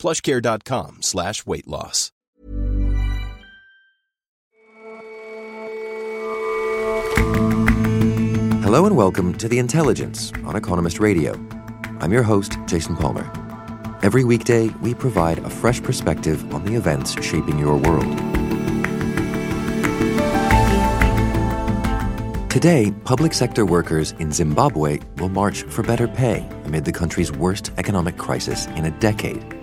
[0.00, 2.10] plushcare.com slash weight loss.
[8.62, 11.34] Hello and welcome to The Intelligence on Economist Radio.
[12.00, 13.30] I'm your host, Jason Palmer.
[14.02, 18.16] Every weekday, we provide a fresh perspective on the events shaping your world.
[22.48, 27.72] Today, public sector workers in Zimbabwe will march for better pay amid the country's worst
[27.76, 29.59] economic crisis in a decade.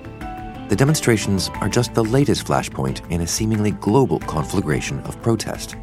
[0.70, 5.78] The demonstrations are just the latest flashpoint in a seemingly global conflagration of protest.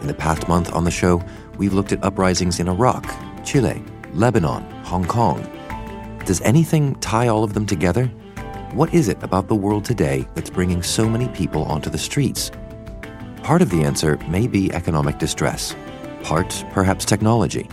[0.00, 1.22] In the past month on the show,
[1.58, 3.04] we've looked at uprisings in Iraq,
[3.44, 5.46] Chile, Lebanon, Hong Kong.
[6.24, 8.06] Does anything tie all of them together?
[8.72, 12.50] What is it about the world today that's bringing so many people onto the streets?
[13.42, 15.76] Part of the answer may be economic distress,
[16.22, 17.68] part, perhaps, technology.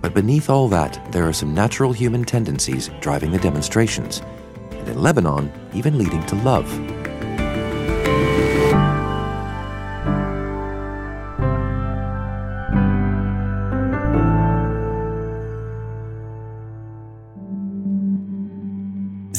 [0.00, 4.22] But beneath all that, there are some natural human tendencies driving the demonstrations,
[4.70, 6.68] and in Lebanon, even leading to love.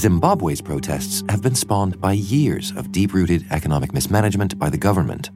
[0.05, 5.31] Zimbabwe's protests have been spawned by years of deep rooted economic mismanagement by the government.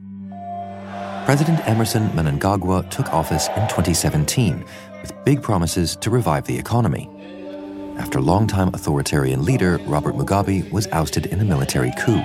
[1.24, 4.64] President Emmerson Mnangagwa took office in 2017
[5.00, 7.10] with big promises to revive the economy.
[8.00, 12.16] After longtime authoritarian leader Robert Mugabe was ousted in a military coup.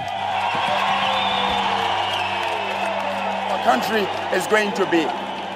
[3.51, 4.03] Our country
[4.33, 5.05] is going to be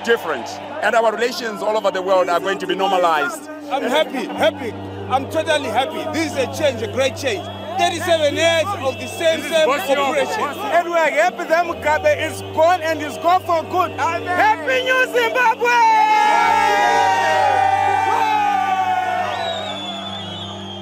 [0.03, 0.45] different,
[0.83, 3.47] and our relations all over the world are going to be normalized.
[3.71, 4.73] I'm happy, happy.
[5.09, 6.03] I'm totally happy.
[6.11, 7.45] This is a change, a great change.
[7.79, 10.43] 37 years of the same, same operation.
[10.75, 13.91] And we're happy that Mugabe is gone and is gone for good.
[13.97, 14.27] Amen.
[14.27, 15.98] Happy New Zimbabwe!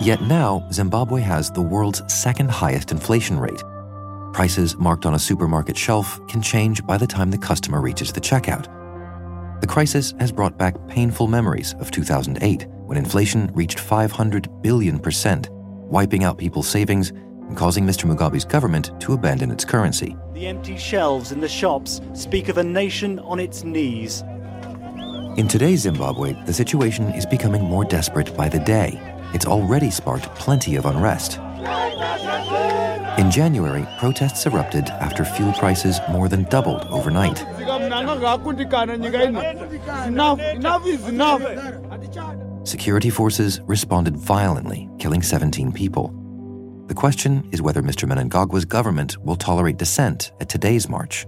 [0.07, 3.61] Yet now, Zimbabwe has the world's second highest inflation rate.
[4.31, 8.21] Prices marked on a supermarket shelf can change by the time the customer reaches the
[8.21, 8.71] checkout.
[9.59, 15.49] The crisis has brought back painful memories of 2008 when inflation reached 500 billion percent,
[15.51, 18.05] wiping out people's savings and causing Mr.
[18.05, 20.15] Mugabe's government to abandon its currency.
[20.31, 24.23] The empty shelves in the shops speak of a nation on its knees.
[25.35, 29.15] In today's Zimbabwe, the situation is becoming more desperate by the day.
[29.33, 31.39] It's already sparked plenty of unrest.
[33.17, 37.41] In January, protests erupted after fuel prices more than doubled overnight.
[40.07, 41.41] Enough, enough is enough.
[42.63, 46.13] Security forces responded violently, killing 17 people.
[46.87, 48.07] The question is whether Mr.
[48.07, 51.25] Mnangagwa's government will tolerate dissent at today's march.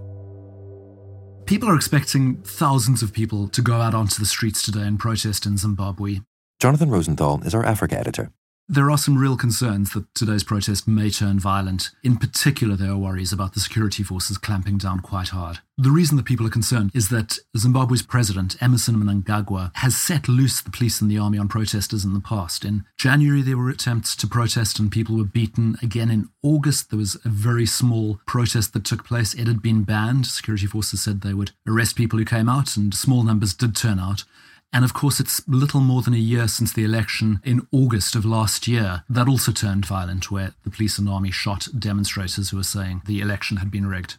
[1.45, 5.45] People are expecting thousands of people to go out onto the streets today and protest
[5.47, 6.19] in Zimbabwe.
[6.59, 8.33] Jonathan Rosenthal is our Africa editor.
[8.67, 11.89] There are some real concerns that today's protest may turn violent.
[12.03, 15.59] In particular, there are worries about the security forces clamping down quite hard.
[15.77, 20.59] The reason that people are concerned is that Zimbabwe's president, Emmerson Mnangagwa, has set loose
[20.59, 22.65] the police and the army on protesters in the past.
[22.65, 25.77] In January, there were attempts to protest and people were beaten.
[25.81, 29.33] Again, in August, there was a very small protest that took place.
[29.33, 30.27] It had been banned.
[30.27, 33.97] Security forces said they would arrest people who came out, and small numbers did turn
[33.97, 34.25] out.
[34.71, 38.23] And of course, it's little more than a year since the election in August of
[38.23, 39.03] last year.
[39.09, 43.19] That also turned violent, where the police and army shot demonstrators who were saying the
[43.19, 44.17] election had been rigged.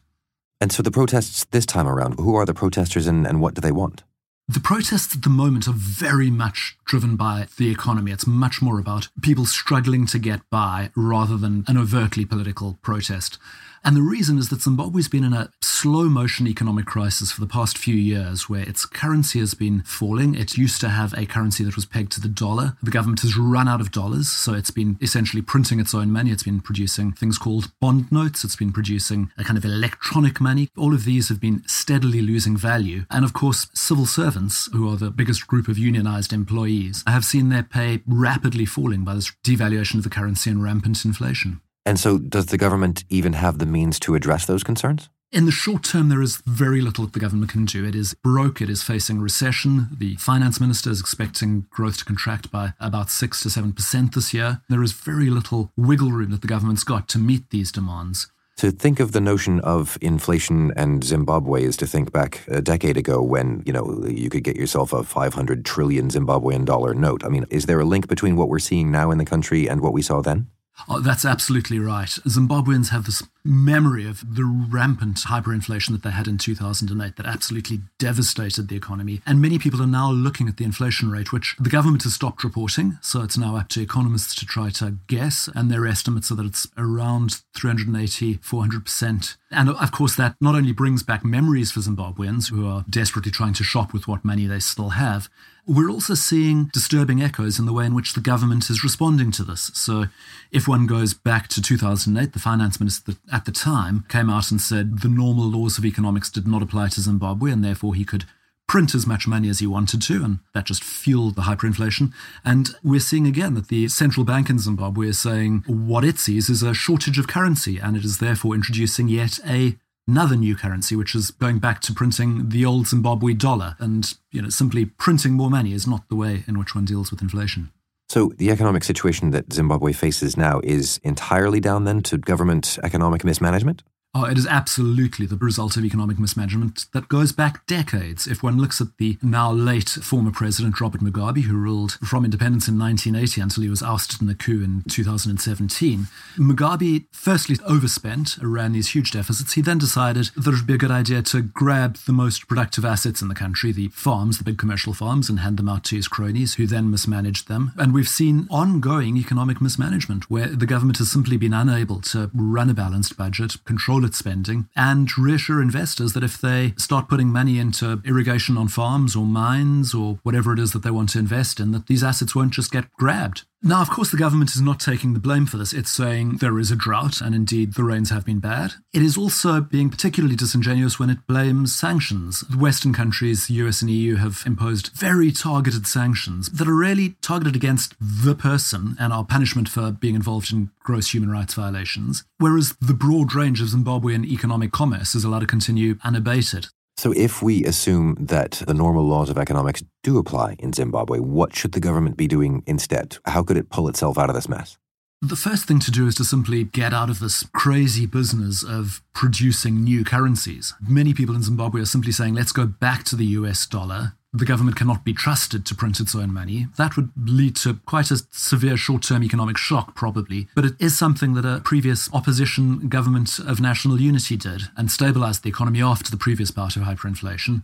[0.60, 3.60] And so the protests this time around, who are the protesters and, and what do
[3.60, 4.02] they want?
[4.48, 8.10] The protests at the moment are very much driven by the economy.
[8.10, 13.38] It's much more about people struggling to get by rather than an overtly political protest.
[13.82, 17.46] And the reason is that Zimbabwe's been in a slow motion economic crisis for the
[17.46, 20.34] past few years where its currency has been falling.
[20.34, 22.76] It used to have a currency that was pegged to the dollar.
[22.82, 26.30] The government has run out of dollars, so it's been essentially printing its own money.
[26.30, 28.44] It's been producing things called bond notes.
[28.44, 30.68] It's been producing a kind of electronic money.
[30.76, 33.06] All of these have been steadily losing value.
[33.10, 37.48] And of course, civil servants, who are the biggest group of unionized employees, have seen
[37.48, 41.62] their pay rapidly falling by this devaluation of the currency and rampant inflation.
[41.84, 45.08] And so, does the government even have the means to address those concerns?
[45.32, 47.84] In the short term, there is very little that the government can do.
[47.84, 49.86] It is broke, it is facing recession.
[49.96, 54.60] The finance minister is expecting growth to contract by about 6 to 7% this year.
[54.68, 58.26] There is very little wiggle room that the government's got to meet these demands.
[58.56, 62.96] To think of the notion of inflation and Zimbabwe is to think back a decade
[62.96, 67.24] ago when, you know, you could get yourself a 500 trillion Zimbabwean dollar note.
[67.24, 69.80] I mean, is there a link between what we're seeing now in the country and
[69.80, 70.48] what we saw then?
[70.88, 72.08] Oh, that's absolutely right.
[72.08, 77.80] Zimbabweans have this memory of the rampant hyperinflation that they had in 2008 that absolutely
[77.98, 79.22] devastated the economy.
[79.26, 82.44] And many people are now looking at the inflation rate, which the government has stopped
[82.44, 82.98] reporting.
[83.00, 85.48] So it's now up to economists to try to guess.
[85.54, 89.36] And their estimates are that it's around 380, 400%.
[89.50, 93.54] And of course, that not only brings back memories for Zimbabweans who are desperately trying
[93.54, 95.28] to shop with what money they still have,
[95.66, 99.44] we're also seeing disturbing echoes in the way in which the government is responding to
[99.44, 99.70] this.
[99.74, 100.06] So,
[100.50, 104.60] if one goes back to 2008, the finance minister at the time came out and
[104.60, 108.24] said the normal laws of economics did not apply to Zimbabwe, and therefore he could
[108.70, 112.12] print as much money as he wanted to, and that just fueled the hyperinflation.
[112.44, 116.48] And we're seeing again that the central bank in Zimbabwe is saying what it sees
[116.48, 120.96] is a shortage of currency, and it is therefore introducing yet a another new currency,
[120.96, 123.76] which is going back to printing the old Zimbabwe dollar.
[123.78, 127.10] And, you know, simply printing more money is not the way in which one deals
[127.10, 127.70] with inflation.
[128.08, 133.24] So the economic situation that Zimbabwe faces now is entirely down then to government economic
[133.24, 133.84] mismanagement?
[134.12, 138.26] Oh, it is absolutely the result of economic mismanagement that goes back decades.
[138.26, 142.66] If one looks at the now late former president Robert Mugabe, who ruled from independence
[142.66, 148.72] in 1980 until he was ousted in a coup in 2017, Mugabe firstly overspent, ran
[148.72, 149.52] these huge deficits.
[149.52, 152.84] He then decided that it would be a good idea to grab the most productive
[152.84, 155.94] assets in the country, the farms, the big commercial farms, and hand them out to
[155.94, 157.70] his cronies, who then mismanaged them.
[157.76, 162.68] And we've seen ongoing economic mismanagement where the government has simply been unable to run
[162.70, 167.58] a balanced budget, control its spending and reassure investors that if they start putting money
[167.58, 171.60] into irrigation on farms or mines or whatever it is that they want to invest
[171.60, 173.44] in, that these assets won't just get grabbed.
[173.62, 175.74] Now, of course, the government is not taking the blame for this.
[175.74, 178.72] It's saying there is a drought, and indeed the rains have been bad.
[178.94, 182.40] It is also being particularly disingenuous when it blames sanctions.
[182.40, 187.16] The Western countries, the US and EU, have imposed very targeted sanctions that are really
[187.20, 192.24] targeted against the person and are punishment for being involved in gross human rights violations,
[192.38, 196.68] whereas the broad range of Zimbabwean economic commerce is allowed to continue unabated.
[197.00, 201.56] So, if we assume that the normal laws of economics do apply in Zimbabwe, what
[201.56, 203.16] should the government be doing instead?
[203.24, 204.76] How could it pull itself out of this mess?
[205.22, 209.00] The first thing to do is to simply get out of this crazy business of
[209.14, 210.74] producing new currencies.
[210.86, 214.44] Many people in Zimbabwe are simply saying, let's go back to the US dollar the
[214.44, 216.68] government cannot be trusted to print its own money.
[216.76, 220.48] That would lead to quite a severe short term economic shock, probably.
[220.54, 225.42] But it is something that a previous opposition government of national unity did and stabilized
[225.42, 227.62] the economy after the previous bout of hyperinflation.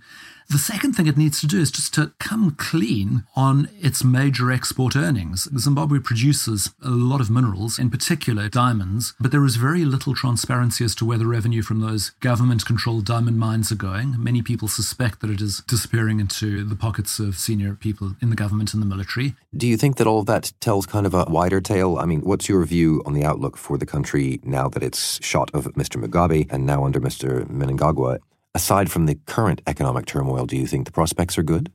[0.48, 4.52] The second thing it needs to do is just to come clean on its major
[4.52, 5.48] export earnings.
[5.58, 10.84] Zimbabwe produces a lot of minerals, in particular diamonds, but there is very little transparency
[10.84, 14.14] as to where the revenue from those government controlled diamond mines are going.
[14.22, 18.36] Many people suspect that it is disappearing into the pockets of senior people in the
[18.36, 19.34] government and the military.
[19.56, 21.98] Do you think that all of that tells kind of a wider tale?
[21.98, 25.50] I mean, what's your view on the outlook for the country now that it's shot
[25.52, 26.00] of Mr.
[26.00, 27.44] Mugabe and now under Mr.
[27.50, 28.20] Mnangagwa?
[28.56, 31.70] Aside from the current economic turmoil, do you think the prospects are good?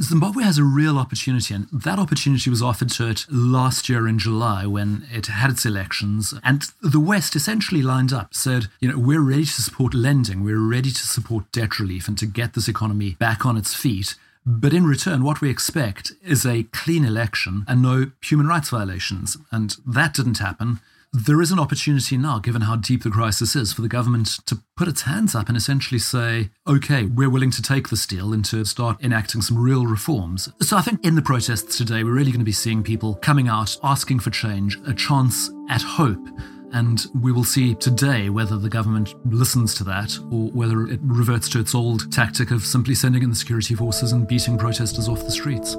[0.00, 4.18] Zimbabwe has a real opportunity, and that opportunity was offered to it last year in
[4.18, 6.32] July when it had its elections.
[6.42, 10.66] And the West essentially lined up, said, you know, we're ready to support lending, we're
[10.76, 14.14] ready to support debt relief and to get this economy back on its feet.
[14.46, 19.36] But in return, what we expect is a clean election and no human rights violations.
[19.50, 20.80] And that didn't happen
[21.12, 24.62] there is an opportunity now, given how deep the crisis is, for the government to
[24.76, 28.44] put its hands up and essentially say, okay, we're willing to take this deal and
[28.44, 30.48] to start enacting some real reforms.
[30.60, 33.48] So I think in the protests today, we're really going to be seeing people coming
[33.48, 36.24] out, asking for change, a chance at hope.
[36.72, 41.48] And we will see today whether the government listens to that or whether it reverts
[41.50, 45.24] to its old tactic of simply sending in the security forces and beating protesters off
[45.24, 45.74] the streets.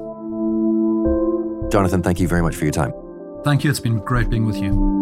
[1.72, 2.92] Jonathan, thank you very much for your time.
[3.46, 3.70] Thank you.
[3.70, 5.02] It's been great being with you.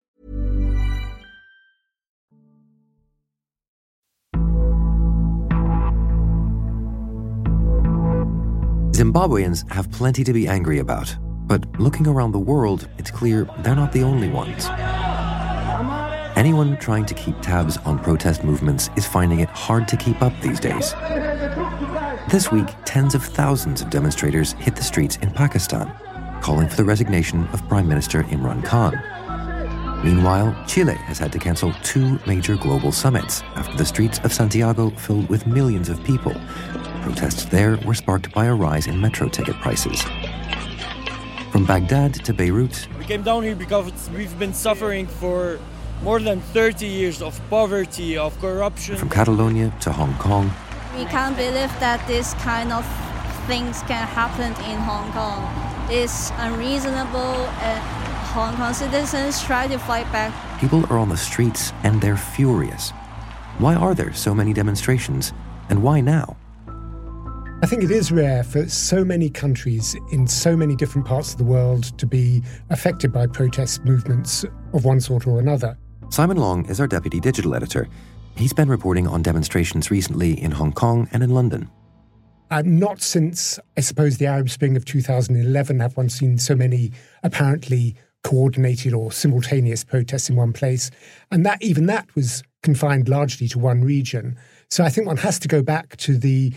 [9.01, 11.17] Zimbabweans have plenty to be angry about,
[11.47, 14.67] but looking around the world, it's clear they're not the only ones.
[16.37, 20.39] Anyone trying to keep tabs on protest movements is finding it hard to keep up
[20.41, 20.93] these days.
[22.29, 25.91] This week, tens of thousands of demonstrators hit the streets in Pakistan,
[26.43, 28.93] calling for the resignation of Prime Minister Imran Khan.
[30.03, 34.91] Meanwhile, Chile has had to cancel two major global summits after the streets of Santiago
[34.91, 36.35] filled with millions of people.
[37.01, 40.01] Protests there were sparked by a rise in metro ticket prices.
[41.51, 45.59] From Baghdad to Beirut, we came down here because we've been suffering for
[46.03, 48.95] more than 30 years of poverty, of corruption.
[48.95, 50.51] From Catalonia to Hong Kong.
[50.97, 52.85] We can't believe that this kind of
[53.47, 55.41] things can happen in Hong Kong.
[55.89, 57.79] It's unreasonable and
[58.33, 60.31] Hong Kong citizens try to fight back.
[60.59, 62.91] People are on the streets and they're furious.
[63.57, 65.33] Why are there so many demonstrations
[65.69, 66.37] and why now?
[67.63, 71.37] I think it is rare for so many countries in so many different parts of
[71.37, 72.41] the world to be
[72.71, 75.77] affected by protest movements of one sort or another.
[76.09, 77.87] Simon Long is our deputy digital editor.
[78.35, 81.69] He's been reporting on demonstrations recently in Hong Kong and in London.
[82.49, 86.91] Uh, not since, I suppose, the Arab Spring of 2011 have one seen so many
[87.21, 90.89] apparently coordinated or simultaneous protests in one place.
[91.29, 94.35] And that even that was confined largely to one region.
[94.71, 96.53] So I think one has to go back to the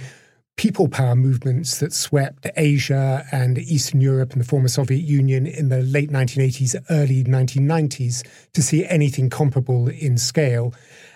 [0.57, 5.69] people power movements that swept Asia and Eastern Europe and the former Soviet Union in
[5.69, 10.73] the late 1980s, early 1990s to see anything comparable in scale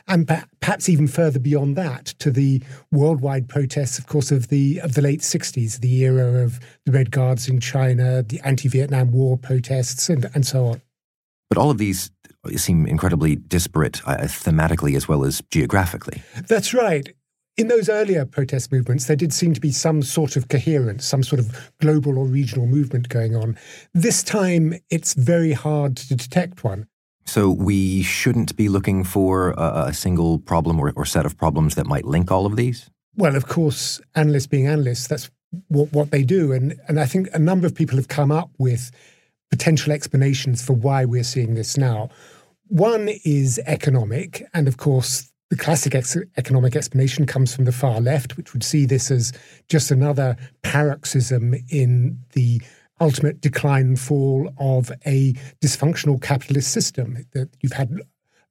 [0.08, 0.26] and
[0.60, 5.02] perhaps even further beyond that to the worldwide protests, of course, of the of the
[5.02, 10.28] late '60s, the era of the Red Guards in China, the anti-Vietnam War protests, and,
[10.34, 10.82] and so on.
[11.50, 12.10] But all of these
[12.56, 16.22] seem incredibly disparate uh, thematically as well as geographically.
[16.46, 17.14] That's right.
[17.58, 21.24] In those earlier protest movements, there did seem to be some sort of coherence, some
[21.24, 23.58] sort of global or regional movement going on.
[23.92, 26.86] This time, it's very hard to detect one.
[27.26, 31.74] So we shouldn't be looking for a, a single problem or, or, set of problems
[31.74, 32.90] that might link all of these?
[33.16, 35.28] Well, of course, analysts being analysts, that's
[35.66, 36.52] what, what they do.
[36.52, 38.92] And, and I think a number of people have come up with
[39.50, 42.08] potential explanations for why we're seeing this now.
[42.68, 44.46] One is economic.
[44.54, 48.62] And of course, the classic ex- economic explanation comes from the far left, which would
[48.62, 49.32] see this as
[49.68, 52.60] just another paroxysm in the
[53.00, 57.24] ultimate decline and fall of a dysfunctional capitalist system.
[57.32, 58.00] That you've had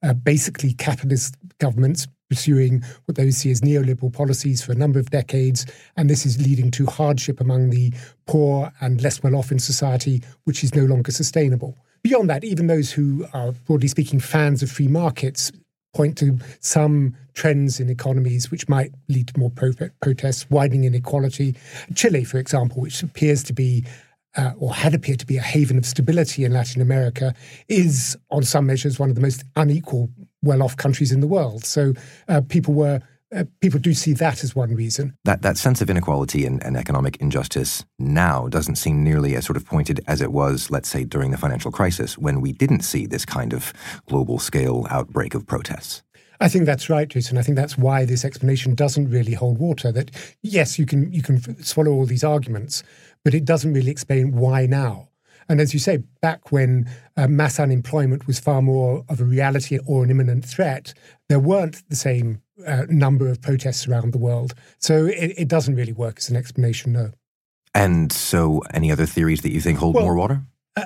[0.02, 5.10] uh, basically capitalist governments pursuing what they see as neoliberal policies for a number of
[5.10, 5.64] decades,
[5.96, 7.92] and this is leading to hardship among the
[8.26, 11.76] poor and less well off in society, which is no longer sustainable.
[12.02, 15.50] Beyond that, even those who are, broadly speaking, fans of free markets
[15.98, 19.50] point to some trends in economies which might lead to more
[20.00, 21.56] protests, widening inequality.
[21.96, 23.84] Chile, for example, which appears to be
[24.36, 27.34] uh, or had appeared to be a haven of stability in Latin America,
[27.66, 30.08] is on some measures one of the most unequal,
[30.40, 31.64] well off countries in the world.
[31.64, 31.94] So
[32.28, 33.00] uh, people were.
[33.34, 35.14] Uh, people do see that as one reason.
[35.24, 39.56] That that sense of inequality and, and economic injustice now doesn't seem nearly as sort
[39.56, 43.06] of pointed as it was, let's say, during the financial crisis when we didn't see
[43.06, 43.72] this kind of
[44.08, 46.02] global scale outbreak of protests.
[46.40, 47.36] I think that's right, Jason.
[47.36, 49.90] I think that's why this explanation doesn't really hold water.
[49.92, 50.10] That
[50.42, 52.82] yes, you can you can swallow all these arguments,
[53.24, 55.07] but it doesn't really explain why now.
[55.48, 59.78] And as you say, back when uh, mass unemployment was far more of a reality
[59.86, 60.92] or an imminent threat,
[61.28, 64.54] there weren't the same uh, number of protests around the world.
[64.78, 67.12] So it, it, doesn't really work as an explanation, no.
[67.74, 70.42] And so, any other theories that you think hold well, more water?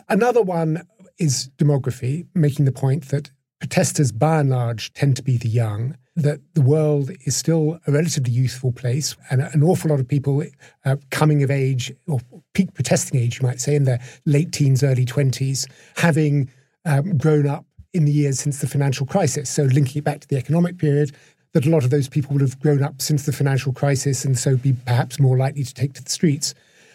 [0.08, 0.86] another one
[1.18, 5.96] is demography, making the point that protesters, by and large, tend to be the young,
[6.16, 10.44] that the world is still a relatively youthful place, and an awful lot of people
[10.84, 12.20] uh, coming of age, or
[12.54, 15.66] peak protesting age, you might say, in their late teens, early 20s,
[15.96, 16.50] having
[16.84, 19.50] um, grown up in the years since the financial crisis.
[19.50, 21.12] So, linking it back to the economic period,
[21.52, 24.38] that a lot of those people would have grown up since the financial crisis and
[24.38, 26.54] so be perhaps more likely to take to the streets.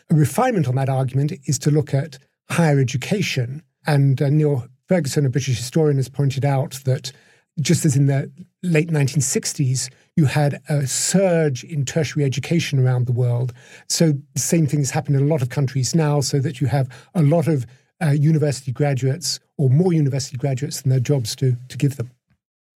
[0.09, 2.17] A refinement on that argument is to look at
[2.49, 3.61] higher education.
[3.85, 7.11] And uh, Niall Ferguson, a British historian, has pointed out that
[7.59, 8.31] just as in the
[8.63, 13.53] late 1960s, you had a surge in tertiary education around the world.
[13.88, 16.67] So the same thing has happened in a lot of countries now, so that you
[16.67, 17.65] have a lot of
[18.03, 22.12] uh, university graduates or more university graduates than their jobs to, to give them.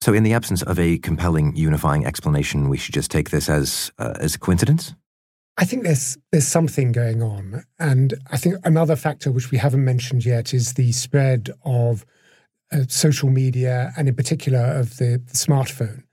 [0.02, 3.92] So, in the absence of a compelling unifying explanation, we should just take this as
[4.00, 4.96] uh, as a coincidence.
[5.58, 9.84] I think there's there's something going on, and I think another factor which we haven't
[9.84, 12.04] mentioned yet is the spread of
[12.72, 16.04] uh, social media and, in particular, of the, the smartphone.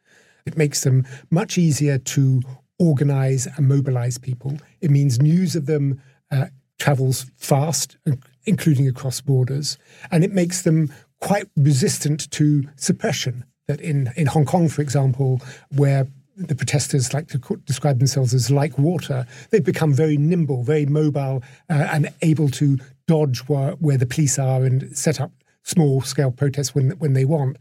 [0.49, 2.40] It makes them much easier to
[2.78, 4.57] organize and mobilize people.
[4.81, 6.00] It means news of them
[6.31, 6.47] uh,
[6.78, 7.99] travels fast,
[8.47, 9.76] including across borders,
[10.11, 13.45] and it makes them quite resistant to suppression.
[13.67, 15.43] That in, in Hong Kong, for example,
[15.76, 20.87] where the protesters like to describe themselves as like water, they've become very nimble, very
[20.87, 25.33] mobile, uh, and able to dodge where, where the police are and set up
[25.68, 27.56] small scale protests when when they want.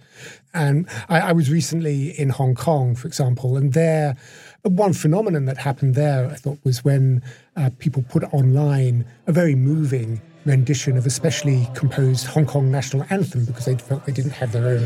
[0.54, 4.16] And I, I, was recently in Hong Kong, for example, and there
[4.64, 7.22] one phenomenon that happened there, I thought, was when
[7.56, 13.06] uh, people put online a very moving rendition of a specially composed Hong Kong national
[13.10, 14.84] anthem because they felt they didn't have their own.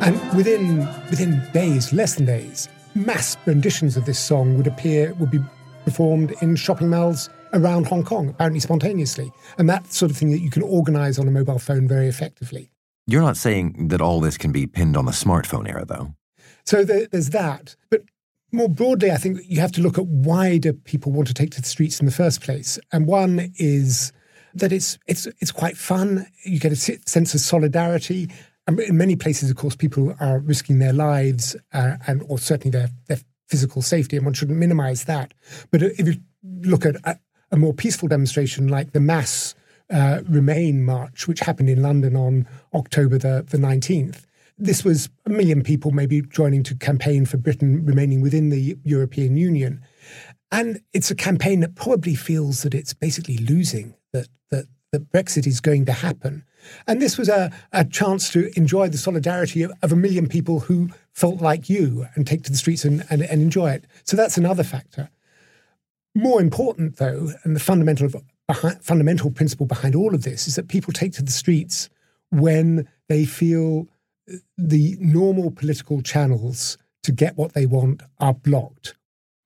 [0.00, 0.78] And within
[1.10, 5.40] within days, less than days, mass renditions of this song would appear would be
[5.84, 9.32] performed in shopping malls around Hong Kong, apparently spontaneously.
[9.58, 12.70] And that sort of thing that you can organize on a mobile phone very effectively.
[13.06, 16.14] You're not saying that all this can be pinned on the smartphone era, though.
[16.64, 17.74] So there's that.
[17.90, 18.02] But
[18.52, 21.50] more broadly, I think you have to look at why do people want to take
[21.52, 22.78] to the streets in the first place.
[22.92, 24.12] And one is
[24.54, 26.26] that it's it's it's quite fun.
[26.44, 28.30] You get a sense of solidarity.
[28.66, 32.70] And in many places, of course, people are risking their lives uh, and or certainly
[32.70, 35.32] their their physical safety, and one shouldn't minimize that.
[35.70, 36.96] But if you look at
[37.50, 39.54] a, more peaceful demonstration like the mass
[39.90, 44.24] uh, Remain March, which happened in London on October the, the 19th.
[44.58, 49.36] This was a million people maybe joining to campaign for Britain remaining within the European
[49.36, 49.80] Union.
[50.50, 55.46] And it's a campaign that probably feels that it's basically losing, that, that, that Brexit
[55.46, 56.44] is going to happen.
[56.86, 60.60] And this was a, a chance to enjoy the solidarity of, of, a million people
[60.60, 63.84] who felt like you and take to the streets and, and, and enjoy it.
[64.04, 65.10] So that's another factor.
[66.18, 68.10] More important, though, and the fundamental
[68.48, 71.88] behind, fundamental principle behind all of this is that people take to the streets
[72.30, 73.86] when they feel
[74.56, 78.96] the normal political channels to get what they want are blocked.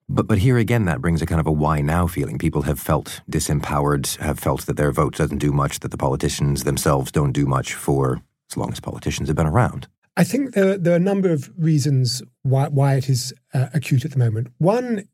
[0.09, 2.39] But but here again, that brings a kind of a why now feeling.
[2.39, 6.63] People have felt disempowered, have felt that their vote doesn't do much, that the politicians
[6.63, 8.19] themselves don't do much for
[8.49, 9.87] as long as politicians have been around.
[10.17, 14.05] I think there, there are a number of reasons why, why it is uh, acute
[14.05, 14.47] at the moment.
[14.57, 15.07] One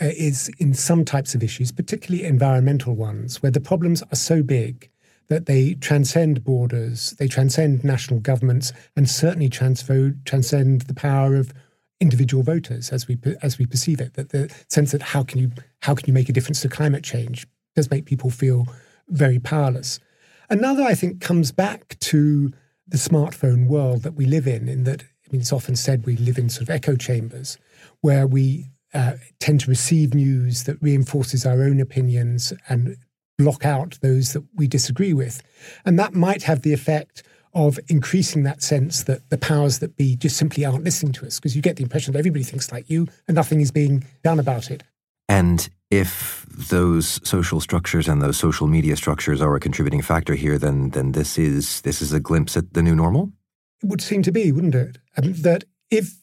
[0.00, 4.42] uh, is in some types of issues, particularly environmental ones, where the problems are so
[4.42, 4.90] big
[5.28, 11.52] that they transcend borders, they transcend national governments, and certainly transcend the power of
[12.00, 14.14] individual voters as we as we perceive it.
[14.14, 15.50] That the sense that how can you
[15.82, 18.66] how can you make a difference to climate change does make people feel
[19.08, 20.00] very powerless.
[20.50, 22.52] Another, I think, comes back to
[22.86, 24.68] the smartphone world that we live in.
[24.68, 27.58] In that, I mean, it's often said we live in sort of echo chambers
[28.00, 32.96] where we uh, tend to receive news that reinforces our own opinions and
[33.38, 35.40] block out those that we disagree with.
[35.84, 37.22] And that might have the effect
[37.54, 41.38] of increasing that sense that the powers that be just simply aren't listening to us
[41.38, 44.40] because you get the impression that everybody thinks like you and nothing is being done
[44.40, 44.82] about it.
[45.28, 50.58] And if those social structures and those social media structures are a contributing factor here,
[50.58, 53.30] then then this is this is a glimpse at the new normal.
[53.82, 54.98] It would seem to be, wouldn't it?
[55.16, 56.16] Um, that if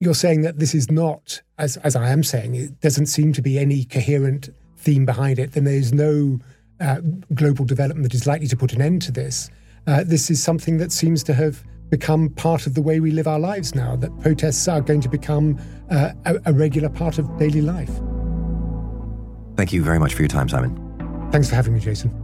[0.00, 3.42] you're saying that this is not, as, as I am saying, it doesn't seem to
[3.42, 6.38] be any coherent theme behind it, then there's no
[6.80, 7.00] uh,
[7.34, 9.50] global development that is likely to put an end to this.
[9.86, 13.26] Uh, this is something that seems to have become part of the way we live
[13.26, 15.58] our lives now, that protests are going to become
[15.90, 17.90] uh, a, a regular part of daily life.
[19.56, 20.80] Thank you very much for your time, Simon.
[21.30, 22.23] Thanks for having me, Jason.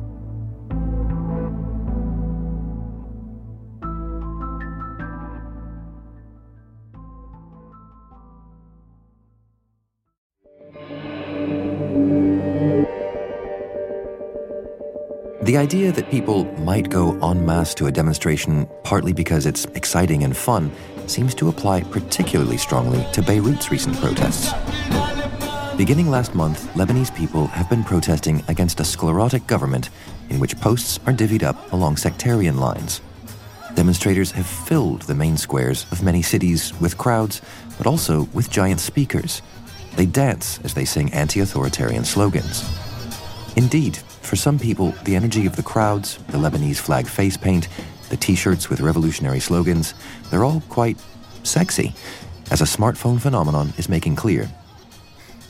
[15.51, 20.23] The idea that people might go en masse to a demonstration partly because it's exciting
[20.23, 20.71] and fun
[21.09, 24.53] seems to apply particularly strongly to Beirut's recent protests.
[25.77, 29.91] Beginning last month, Lebanese people have been protesting against a sclerotic government
[30.29, 33.01] in which posts are divvied up along sectarian lines.
[33.75, 37.43] Demonstrators have filled the main squares of many cities with crowds,
[37.77, 39.43] but also with giant speakers.
[39.97, 42.63] They dance as they sing anti authoritarian slogans.
[43.57, 43.99] Indeed,
[44.31, 47.67] for some people, the energy of the crowds, the Lebanese flag face paint,
[48.11, 49.93] the t shirts with revolutionary slogans,
[50.31, 50.97] they're all quite
[51.43, 51.93] sexy,
[52.53, 54.49] as a smartphone phenomenon is making clear.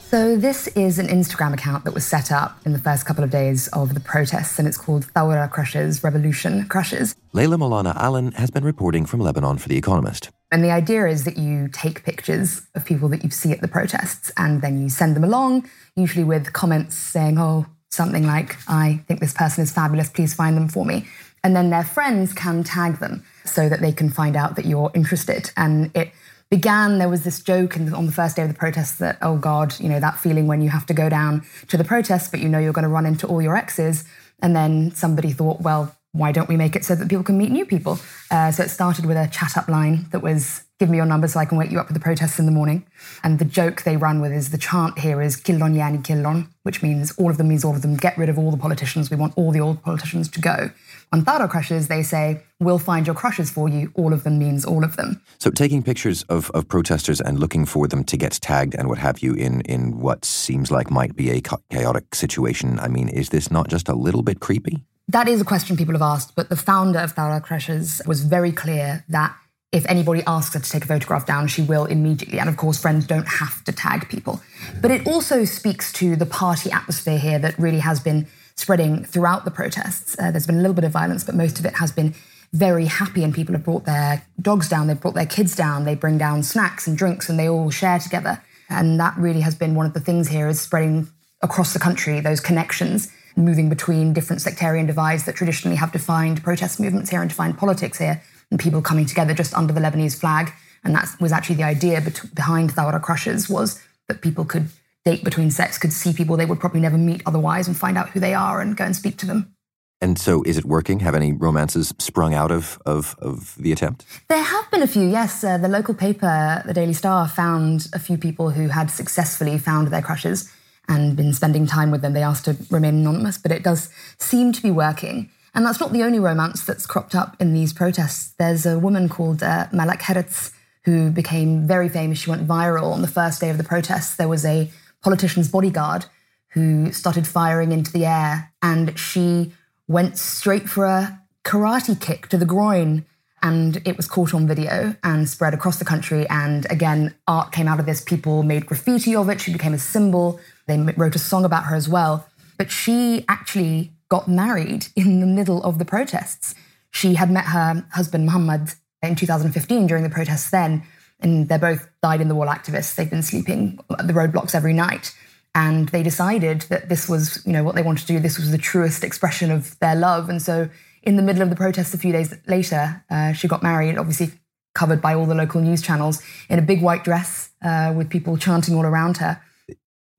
[0.09, 3.31] So, this is an Instagram account that was set up in the first couple of
[3.31, 7.15] days of the protests, and it's called Thawra Crushes, Revolution Crushes.
[7.35, 10.31] Leila Molana Allen has been reporting from Lebanon for The Economist.
[10.51, 13.69] And the idea is that you take pictures of people that you see at the
[13.69, 19.01] protests and then you send them along, usually with comments saying, oh, something like, I
[19.07, 21.07] think this person is fabulous, please find them for me.
[21.43, 23.25] And then their friends can tag them.
[23.45, 25.51] so that they can find out that you're interested.
[25.57, 26.13] And it
[26.51, 29.79] began, there was this joke on the first day of the protests that, oh God,
[29.81, 32.49] you know, that feeling when you have to go down to the protest, but you
[32.49, 34.05] know you're going to run into all your exes.
[34.43, 37.53] And then somebody thought, well, why don't we make it so that people can meet
[37.53, 37.99] new people?
[38.31, 41.29] Uh, so it started with a chat up line that was give me your number
[41.29, 42.87] so I can wake you up for the protests in the morning.
[43.23, 46.83] And the joke they run with is the chant here is Killon Yani Killon, which
[46.83, 47.97] means all of them means all of them.
[47.97, 49.11] Get rid of all the politicians.
[49.11, 50.71] We want all the old politicians to go.
[51.13, 53.93] On Thaura crushes, they say, we'll find your crushes for you.
[53.95, 55.21] All of them means all of them.
[55.39, 58.99] So taking pictures of, of protesters and looking for them to get tagged and what
[58.99, 63.29] have you in, in what seems like might be a chaotic situation, I mean, is
[63.29, 64.79] this not just a little bit creepy?
[65.09, 68.53] That is a question people have asked, but the founder of Thaura Crushes was very
[68.53, 69.35] clear that
[69.73, 72.41] if anybody asks her to take a photograph down, she will immediately.
[72.41, 74.41] And of course, friends don't have to tag people.
[74.81, 79.45] But it also speaks to the party atmosphere here that really has been spreading throughout
[79.45, 80.17] the protests.
[80.19, 82.15] Uh, there's been a little bit of violence, but most of it has been
[82.53, 85.95] very happy, and people have brought their dogs down, they've brought their kids down, they
[85.95, 88.43] bring down snacks and drinks, and they all share together.
[88.69, 91.09] And that really has been one of the things here is spreading
[91.43, 96.81] across the country those connections, moving between different sectarian divides that traditionally have defined protest
[96.81, 100.53] movements here and defined politics here and people coming together just under the Lebanese flag.
[100.85, 102.03] And that was actually the idea
[102.35, 104.69] behind Thaura Crushes was that people could
[105.05, 108.11] date between sex, could see people they would probably never meet otherwise and find out
[108.11, 109.55] who they are and go and speak to them.
[110.03, 111.01] And so, is it working?
[111.01, 114.07] Have any romances sprung out of, of, of the attempt?
[114.29, 115.45] There have been a few, yes.
[115.45, 119.89] Uh, the local paper, the Daily Star, found a few people who had successfully found
[119.89, 120.51] their crushes
[120.89, 122.15] and been spending time with them.
[122.15, 125.29] They asked to remain anonymous, but it does seem to be working.
[125.55, 128.35] And that's not the only romance that's cropped up in these protests.
[128.39, 130.53] There's a woman called uh, Malak Herz
[130.85, 132.19] who became very famous.
[132.19, 134.17] She went viral on the first day of the protests.
[134.17, 134.71] There was a
[135.03, 136.07] politician's bodyguard
[136.53, 139.53] who started firing into the air, and she
[139.87, 143.05] went straight for a karate kick to the groin.
[143.43, 146.29] And it was caught on video and spread across the country.
[146.29, 148.03] And again, art came out of this.
[148.03, 149.41] People made graffiti of it.
[149.41, 150.39] She became a symbol.
[150.67, 152.27] They wrote a song about her as well.
[152.59, 156.55] But she actually got married in the middle of the protests.
[156.91, 160.83] She had met her husband, Muhammad, in 2015 during the protests then,
[161.21, 162.95] and they're both died in the wall activists.
[162.95, 165.15] They've been sleeping at the roadblocks every night.
[165.55, 168.21] And they decided that this was, you know, what they wanted to do.
[168.21, 170.29] This was the truest expression of their love.
[170.29, 170.69] And so,
[171.03, 174.33] in the middle of the protests, a few days later, uh, she got married, obviously
[174.75, 178.37] covered by all the local news channels, in a big white dress uh, with people
[178.37, 179.41] chanting all around her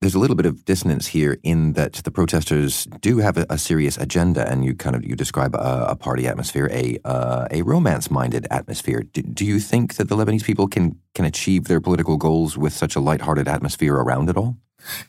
[0.02, 3.58] there's a little bit of dissonance here in that the protesters do have a, a
[3.58, 7.62] serious agenda, and you kind of you describe a, a party atmosphere, a uh, a
[7.62, 9.04] romance-minded atmosphere.
[9.04, 12.74] Do, do, you think that the Lebanese people can can achieve their political goals with
[12.74, 14.58] such a light-hearted atmosphere around it all?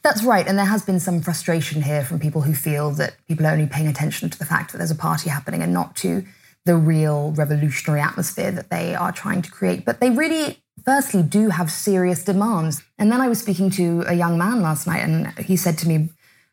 [0.03, 3.47] That's right, and there has been some frustration here from people who feel that people
[3.47, 6.25] are only paying attention to the fact that there's a party happening and not to
[6.67, 9.85] the real revolutionary atmosphere that they are trying to create.
[9.87, 12.83] But they really firstly do have serious demands.
[12.99, 15.89] And then I was speaking to a young man last night, and he said to
[15.89, 16.11] me,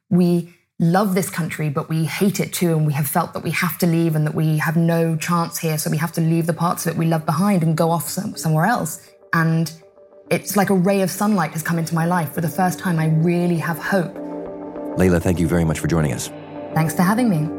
[0.09, 2.75] We love this country, but we hate it too.
[2.75, 5.59] And we have felt that we have to leave and that we have no chance
[5.59, 5.77] here.
[5.77, 8.09] So we have to leave the parts of it we love behind and go off
[8.09, 9.09] some, somewhere else.
[9.33, 9.71] And
[10.31, 12.33] it's like a ray of sunlight has come into my life.
[12.33, 14.15] For the first time, I really have hope.
[14.97, 16.29] Layla, thank you very much for joining us.
[16.73, 17.58] Thanks for having me.